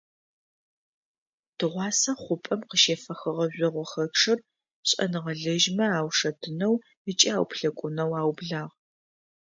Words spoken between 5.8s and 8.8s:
аушэтынэу ыкӏи ауплъэкӏунэу аублагъ.